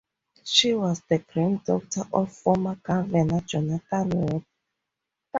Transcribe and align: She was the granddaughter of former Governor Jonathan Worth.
She 0.43 0.73
was 0.73 0.99
the 1.01 1.19
granddaughter 1.19 2.01
of 2.11 2.31
former 2.35 2.73
Governor 2.73 3.41
Jonathan 3.41 4.09
Worth. 4.09 4.45